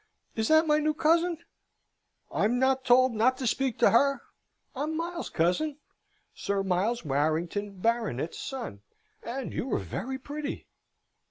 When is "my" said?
0.65-0.79